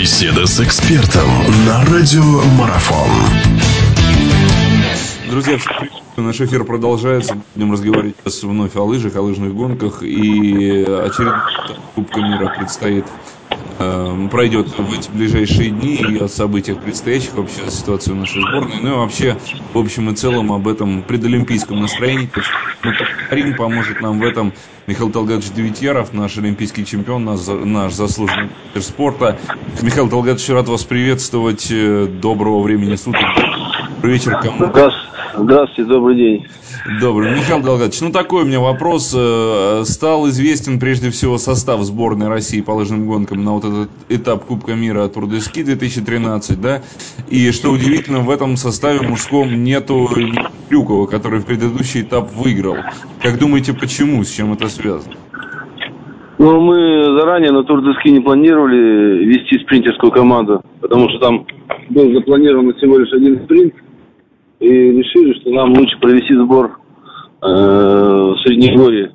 Беседа 0.00 0.46
с 0.46 0.58
экспертом 0.60 1.28
на 1.66 1.84
радиомарафон. 1.84 3.10
Друзья, 5.28 5.58
наш 6.16 6.40
эфир 6.40 6.64
продолжается. 6.64 7.36
Будем 7.54 7.72
разговаривать 7.72 8.16
вновь 8.42 8.74
о 8.76 8.84
лыжах, 8.84 9.14
о 9.16 9.20
лыжных 9.20 9.54
гонках. 9.54 10.02
И 10.02 10.84
очередная 10.84 11.42
Кубка 11.94 12.18
мира 12.18 12.54
предстоит 12.56 13.04
пройдет 14.30 14.68
в 14.78 14.92
эти 14.92 15.10
ближайшие 15.10 15.70
дни 15.70 15.96
и 15.96 16.18
о 16.18 16.28
событиях 16.28 16.78
предстоящих, 16.78 17.34
вообще 17.34 17.62
о 17.66 17.70
ситуации 17.70 18.12
в 18.12 18.16
нашей 18.16 18.42
сборной, 18.42 18.80
ну 18.82 18.94
и 18.94 18.96
вообще 18.98 19.38
в 19.72 19.78
общем 19.78 20.10
и 20.10 20.14
целом 20.14 20.52
об 20.52 20.68
этом 20.68 21.02
предолимпийском 21.02 21.80
настроении. 21.80 22.30
Мы 22.82 22.92
повторим, 22.92 23.56
поможет 23.56 24.00
нам 24.02 24.20
в 24.20 24.22
этом 24.22 24.52
Михаил 24.86 25.10
Талгатович 25.10 25.52
Девятьяров, 25.52 26.12
наш 26.12 26.36
олимпийский 26.36 26.84
чемпион, 26.84 27.24
наш, 27.24 27.46
наш 27.46 27.94
заслуженный 27.94 28.50
спорта. 28.80 29.38
Михаил 29.80 30.10
Талгатович, 30.10 30.50
рад 30.50 30.68
вас 30.68 30.84
приветствовать. 30.84 31.68
Э, 31.70 32.06
доброго 32.06 32.62
времени 32.62 32.96
суток. 32.96 33.22
Добрый 34.00 34.14
вечер 34.14 34.32
кому. 34.40 34.72
Здравствуйте, 35.36 35.84
добрый 35.84 36.16
день. 36.16 36.46
Добрый. 37.02 37.32
Михаил 37.32 37.62
Долгатович, 37.62 38.00
ну 38.00 38.10
такой 38.10 38.44
у 38.44 38.46
меня 38.46 38.58
вопрос. 38.58 39.14
Э, 39.14 39.82
стал 39.84 40.26
известен 40.28 40.80
прежде 40.80 41.10
всего 41.10 41.36
состав 41.36 41.82
сборной 41.82 42.28
России 42.28 42.62
по 42.62 42.70
лыжным 42.70 43.06
гонкам 43.06 43.44
на 43.44 43.52
вот 43.52 43.64
этот 43.66 43.90
этап 44.08 44.46
Кубка 44.46 44.72
мира 44.72 45.06
Тур 45.08 45.26
де 45.26 45.40
Ски 45.40 45.64
2013, 45.64 46.58
да? 46.58 46.80
И 47.28 47.50
что 47.50 47.72
удивительно, 47.72 48.20
в 48.20 48.30
этом 48.30 48.56
составе 48.56 49.06
мужском 49.06 49.62
нету 49.62 50.08
Крюкова, 50.70 51.06
который 51.06 51.40
в 51.40 51.44
предыдущий 51.44 52.00
этап 52.00 52.32
выиграл. 52.32 52.76
Как 53.22 53.38
думаете, 53.38 53.74
почему? 53.74 54.24
С 54.24 54.30
чем 54.30 54.54
это 54.54 54.68
связано? 54.68 55.14
Ну, 56.38 56.58
мы 56.58 57.04
заранее 57.20 57.52
на 57.52 57.64
Тур 57.64 57.82
де 57.82 57.92
Ски 58.00 58.12
не 58.12 58.20
планировали 58.20 59.26
вести 59.26 59.58
спринтерскую 59.58 60.10
команду, 60.10 60.62
потому 60.80 61.10
что 61.10 61.18
там 61.18 61.46
был 61.90 62.14
запланирован 62.14 62.72
всего 62.72 62.96
лишь 62.96 63.12
один 63.12 63.44
спринт– 63.44 63.74
и 64.60 64.68
решили, 64.68 65.32
что 65.40 65.50
нам 65.50 65.70
лучше 65.70 65.98
провести 65.98 66.34
сбор 66.34 66.78
э, 67.42 67.46
в 67.46 68.36
Среднегорье. 68.44 69.12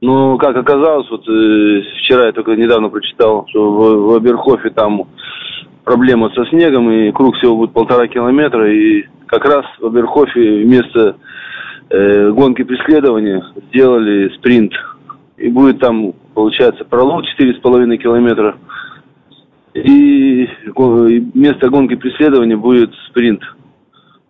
Но, 0.00 0.36
как 0.36 0.56
оказалось, 0.56 1.08
вот 1.10 1.26
э, 1.28 1.82
вчера 2.00 2.26
я 2.26 2.32
только 2.32 2.54
недавно 2.56 2.88
прочитал, 2.88 3.46
что 3.48 3.70
в, 3.70 4.10
в 4.10 4.14
Аберхофе 4.16 4.70
там 4.70 5.04
проблема 5.84 6.30
со 6.34 6.44
снегом, 6.46 6.90
и 6.90 7.12
круг 7.12 7.36
всего 7.36 7.56
будет 7.56 7.72
полтора 7.72 8.06
километра, 8.08 8.70
и 8.70 9.04
как 9.26 9.44
раз 9.44 9.64
в 9.80 9.86
Аберхофе 9.86 10.64
вместо 10.64 11.16
э, 11.90 12.30
гонки 12.30 12.62
преследования 12.62 13.42
сделали 13.68 14.28
спринт. 14.36 14.72
И 15.36 15.48
будет 15.48 15.78
там, 15.78 16.14
получается, 16.34 16.84
пролог 16.84 17.24
4,5 17.40 17.96
километра, 17.96 18.56
и 19.74 20.48
вместо 20.74 21.70
гонки 21.70 21.94
преследования 21.94 22.56
будет 22.56 22.90
спринт. 23.08 23.42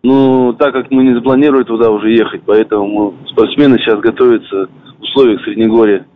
Ну, 0.03 0.55
так 0.59 0.73
как 0.73 0.91
мы 0.91 1.03
не 1.03 1.15
запланировали 1.15 1.65
туда 1.65 1.91
уже 1.91 2.13
ехать, 2.13 2.43
поэтому 2.47 3.15
спортсмены 3.27 3.79
сейчас 3.79 3.99
готовятся 4.01 4.69
в 4.99 5.03
условиях 5.03 5.43
Среднегорья. 5.43 6.07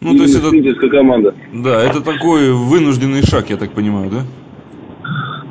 Ну, 0.00 0.16
то 0.16 0.22
есть 0.22 0.38
это... 0.38 0.88
команда. 0.88 1.34
Да, 1.52 1.82
это 1.82 2.02
такой 2.02 2.52
вынужденный 2.52 3.22
шаг, 3.22 3.50
я 3.50 3.56
так 3.56 3.72
понимаю, 3.72 4.10
да? 4.10 4.20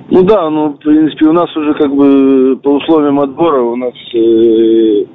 Ну 0.09 0.23
да, 0.23 0.50
ну, 0.50 0.69
в 0.69 0.78
принципе, 0.78 1.25
у 1.25 1.34
нас 1.34 1.56
уже 1.58 1.73
как 1.73 1.94
бы 1.94 2.58
по 2.64 2.69
условиям 2.75 3.19
отбора 3.19 3.62
у 3.62 3.75
нас 3.75 3.94
э, 4.14 5.06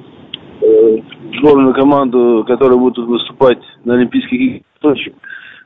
э, 0.61 0.97
сборную 1.39 1.73
команду, 1.73 2.45
которая 2.47 2.77
будет 2.77 2.97
выступать 2.97 3.59
на 3.85 3.95
Олимпийских 3.95 4.39
играх 4.39 4.63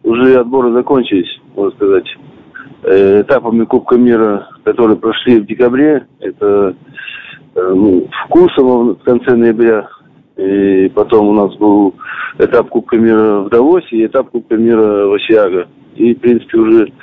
уже 0.03 0.39
отборы 0.39 0.71
закончились, 0.73 1.39
можно 1.55 1.75
сказать. 1.75 2.05
Э, 2.83 3.21
этапами 3.21 3.65
Кубка 3.65 3.95
мира, 3.97 4.47
которые 4.63 4.97
прошли 4.97 5.39
в 5.39 5.45
декабре. 5.45 6.05
Это 6.19 6.75
э, 7.55 7.73
ну, 7.73 8.07
Вкусово 8.25 8.95
в 8.95 9.03
конце 9.03 9.35
ноября. 9.35 9.87
И 10.37 10.89
потом 10.93 11.29
у 11.29 11.33
нас 11.33 11.55
был 11.55 11.95
этап 12.37 12.69
Кубка 12.69 12.97
мира 12.97 13.39
в 13.41 13.49
Давосе 13.49 13.97
и 13.97 14.05
этап 14.05 14.29
Кубка 14.29 14.55
мира 14.55 15.07
в 15.07 15.13
Осиаго. 15.13 15.67
И, 15.95 16.13
в 16.13 16.19
принципе, 16.19 16.57
уже 16.59 16.93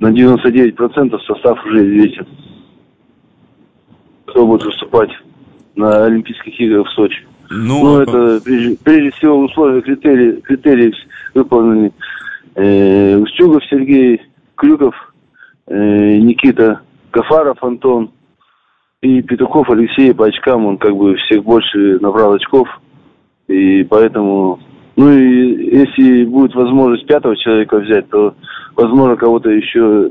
на 0.00 0.08
99% 0.08 1.18
состав 1.20 1.64
уже 1.64 1.86
известен. 1.86 2.26
Кто 4.26 4.46
будет 4.46 4.64
выступать 4.64 5.10
на 5.76 6.06
Олимпийских 6.06 6.58
играх 6.60 6.88
в 6.88 6.90
Сочи. 6.90 7.24
Ну, 7.50 7.84
ну 7.84 8.00
это 8.00 8.40
прежде, 8.44 8.76
прежде 8.84 9.10
всего 9.12 9.38
условия 9.38 9.80
критерии, 9.80 10.40
критерии 10.40 10.92
выполнены. 11.34 11.92
Э, 12.56 13.16
Устюгов 13.16 13.64
Сергей, 13.70 14.20
Крюков, 14.58 14.94
э, 15.68 16.16
Никита, 16.18 16.80
Кафаров 17.12 17.62
Антон 17.62 18.10
и 19.00 19.22
Петухов 19.22 19.70
Алексей 19.70 20.12
по 20.12 20.26
очкам. 20.26 20.66
Он 20.66 20.76
как 20.76 20.94
бы 20.94 21.14
всех 21.16 21.44
больше 21.44 21.98
набрал 22.00 22.34
очков. 22.34 22.68
И 23.46 23.84
поэтому... 23.84 24.58
Ну 24.96 25.12
и 25.12 25.76
если 25.76 26.24
будет 26.24 26.56
возможность 26.56 27.06
пятого 27.06 27.36
человека 27.36 27.78
взять, 27.78 28.08
то, 28.10 28.34
возможно, 28.74 29.16
кого-то 29.16 29.48
еще 29.48 30.10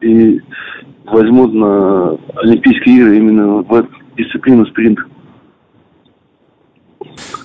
и 0.00 0.40
возьмут 1.04 1.54
на 1.54 2.18
Олимпийские 2.34 2.96
игры 2.96 3.16
именно 3.16 3.62
в 3.62 3.88
дисциплину 4.16 4.66
спринт. 4.66 4.98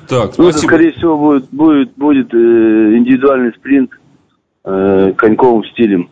Так, 0.08 0.38
ну, 0.38 0.50
это, 0.50 0.58
скорее 0.58 0.92
всего, 0.94 1.16
будет, 1.16 1.48
будет, 1.52 1.94
будет 1.96 2.34
э, 2.34 2.98
индивидуальный 2.98 3.54
спринт 3.54 3.92
э, 4.66 5.14
коньковым 5.16 5.64
стилем. 5.66 6.10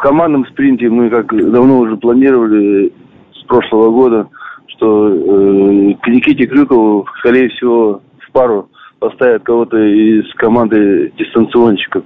В 0.00 0.02
командном 0.02 0.46
спринте 0.46 0.88
мы 0.88 1.10
как 1.10 1.26
давно 1.28 1.80
уже 1.80 1.94
планировали 1.98 2.90
с 3.34 3.44
прошлого 3.44 3.90
года, 3.90 4.28
что 4.68 5.10
э, 5.10 5.94
к 6.00 6.08
Никите 6.08 6.46
Крюкову, 6.46 7.06
скорее 7.18 7.50
всего, 7.50 8.00
в 8.18 8.32
пару 8.32 8.70
поставят 8.98 9.42
кого-то 9.42 9.76
из 9.76 10.24
команды 10.36 11.12
дистанционщиков. 11.18 12.02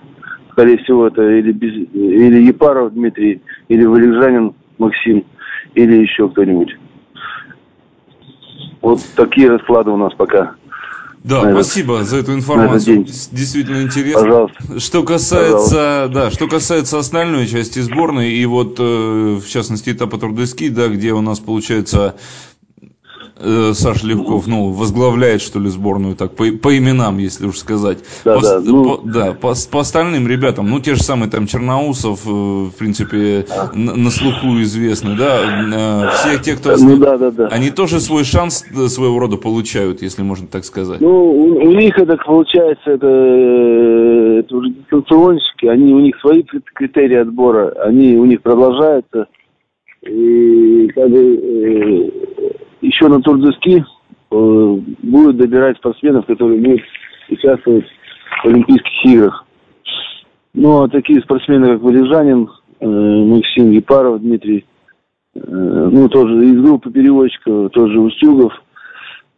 Скорее 0.50 0.78
всего, 0.78 1.06
это 1.06 1.22
или, 1.22 1.52
без, 1.52 1.72
или 1.92 2.48
Епаров 2.48 2.94
Дмитрий, 2.94 3.40
или 3.68 3.84
Валежанин 3.84 4.54
Максим, 4.78 5.24
или 5.76 6.02
еще 6.02 6.28
кто-нибудь. 6.28 6.76
Вот 8.82 8.98
такие 9.14 9.48
расклады 9.48 9.92
у 9.92 9.96
нас 9.96 10.12
пока. 10.14 10.56
Да, 11.24 11.42
на 11.42 11.62
спасибо 11.62 11.96
этот, 11.96 12.08
за 12.08 12.16
эту 12.18 12.34
информацию. 12.34 13.04
Действительно 13.04 13.82
интересно. 13.82 14.20
Пожалуйста. 14.20 14.78
Что 14.80 15.02
касается, 15.04 15.74
Пожалуйста. 15.74 16.10
да, 16.12 16.30
что 16.30 16.48
касается 16.48 16.98
остальной 16.98 17.46
части 17.46 17.78
сборной 17.78 18.30
и 18.34 18.44
вот 18.44 18.76
э, 18.78 19.40
в 19.42 19.48
частности 19.48 19.90
этапа 19.90 20.18
Трудески, 20.18 20.68
да, 20.68 20.88
где 20.88 21.12
у 21.12 21.22
нас 21.22 21.40
получается 21.40 22.16
э, 23.36 23.72
Саша 23.74 24.06
Левков, 24.06 24.46
ну, 24.46 24.70
возглавляет, 24.70 25.40
что 25.40 25.58
ли, 25.58 25.68
сборную, 25.68 26.16
так, 26.16 26.34
по, 26.34 26.44
по 26.44 26.76
именам, 26.76 27.18
если 27.18 27.46
уж 27.46 27.58
сказать. 27.58 27.98
Да, 28.24 28.36
по, 28.36 28.42
да, 28.42 28.60
ну... 28.60 28.84
по, 28.84 29.02
да 29.04 29.32
по, 29.32 29.54
по 29.70 29.80
остальным 29.80 30.28
ребятам, 30.28 30.68
ну, 30.68 30.80
те 30.80 30.94
же 30.94 31.02
самые 31.02 31.30
там 31.30 31.46
Черноусов, 31.46 32.26
э, 32.26 32.30
в 32.30 32.72
принципе, 32.78 33.46
на, 33.74 33.94
на 33.94 34.10
слуху 34.10 34.60
известны, 34.62 35.16
да, 35.16 35.40
э, 35.42 36.10
все 36.14 36.38
те, 36.38 36.56
кто... 36.56 36.76
Ну, 36.76 36.96
да, 36.98 37.18
да, 37.18 37.30
да. 37.30 37.46
Они 37.48 37.70
тоже 37.70 38.00
свой 38.00 38.24
шанс 38.24 38.64
э, 38.74 38.86
своего 38.88 39.18
рода 39.18 39.36
получают, 39.36 40.02
если 40.02 40.22
можно 40.22 40.46
так 40.46 40.64
сказать. 40.64 41.00
Ну, 41.00 41.08
у, 41.08 41.44
у 41.56 41.72
них 41.72 41.98
это 41.98 42.16
получается, 42.16 42.90
это, 42.90 43.06
э, 43.06 44.40
это 44.40 44.56
уже 44.56 44.70
дистанционщики, 44.70 45.66
они, 45.66 45.92
у 45.92 46.00
них 46.00 46.16
свои 46.20 46.42
критерии 46.74 47.16
отбора, 47.16 47.74
они 47.84 48.16
у 48.16 48.24
них 48.24 48.42
продолжаются, 48.42 49.26
и 50.02 50.88
как 50.94 51.10
бы, 51.10 51.18
э, 51.18 52.10
еще 52.84 53.08
на 53.08 53.20
Турдески 53.20 53.78
э, 53.78 53.84
будут 55.02 55.36
добирать 55.36 55.76
спортсменов, 55.78 56.26
которые 56.26 56.60
будут 56.60 56.82
участвовать 57.30 57.86
в 58.42 58.46
Олимпийских 58.46 59.04
играх. 59.04 59.44
Ну, 60.52 60.82
а 60.82 60.88
такие 60.88 61.20
спортсмены, 61.22 61.74
как 61.74 61.82
Валежанин, 61.82 62.48
э, 62.80 62.86
Максим 62.86 63.70
Епаров, 63.70 64.20
Дмитрий, 64.20 64.64
э, 65.34 65.40
ну, 65.40 66.08
тоже 66.08 66.44
из 66.46 66.60
группы 66.60 66.90
переводчиков, 66.90 67.70
тоже 67.72 67.98
Устюгов, 67.98 68.52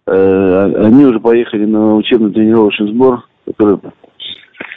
э, 0.07 0.73
они 0.85 1.05
уже 1.05 1.21
поехали 1.21 1.65
на 1.65 1.97
учебно-тренировочный 1.97 2.93
сбор, 2.93 3.25
который 3.47 3.79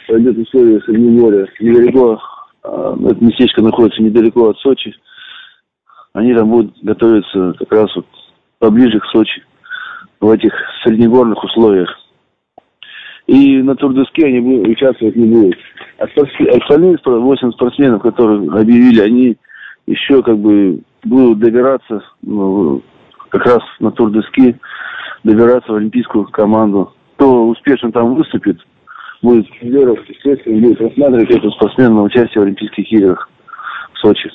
пройдет 0.06 0.36
в 0.36 0.40
условиях 0.40 0.84
Среднегорья, 0.84 1.46
недалеко, 1.60 2.20
э, 2.64 2.96
это 3.10 3.24
местечко 3.24 3.62
находится 3.62 4.02
недалеко 4.02 4.48
от 4.50 4.58
Сочи. 4.58 4.94
Они 6.12 6.34
там 6.34 6.50
будут 6.50 6.74
готовиться 6.82 7.54
как 7.58 7.72
раз 7.72 7.94
вот 7.94 8.06
поближе 8.60 9.00
к 9.00 9.06
Сочи, 9.06 9.42
в 10.20 10.30
этих 10.30 10.52
среднегорных 10.84 11.42
условиях. 11.42 11.88
И 13.26 13.62
на 13.62 13.74
турдеске 13.74 14.26
они 14.26 14.60
участвовать 14.60 15.16
не 15.16 15.26
будут. 15.26 15.56
А 15.98 16.04
остальные 16.04 16.98
8 17.04 17.52
спортсменов, 17.52 18.02
которые 18.02 18.48
объявили, 18.50 19.00
они 19.00 19.36
еще 19.86 20.22
как 20.22 20.38
бы 20.38 20.80
будут 21.04 21.38
добираться 21.38 22.02
ну, 22.22 22.82
как 23.30 23.44
раз 23.46 23.60
на 23.80 23.90
турдески, 23.92 24.56
добираться 25.24 25.72
в 25.72 25.76
олимпийскую 25.76 26.26
команду. 26.26 26.92
Кто 27.16 27.48
успешно 27.48 27.92
там 27.92 28.14
выступит, 28.14 28.58
будет 29.22 29.46
Федоров, 29.60 29.98
естественно, 30.08 30.60
будет 30.60 30.80
рассматривать 30.80 31.30
эту 31.30 31.50
спортсмена 31.52 31.94
на 31.94 32.02
участие 32.02 32.40
в 32.40 32.44
Олимпийских 32.44 32.92
играх. 32.92 33.28
Сочи. 34.00 34.30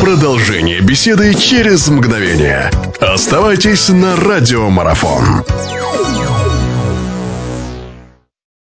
Продолжение 0.00 0.80
беседы 0.80 1.34
через 1.34 1.88
мгновение. 1.88 2.70
Оставайтесь 3.00 3.88
на 3.88 4.16
радиомарафон. 4.16 5.44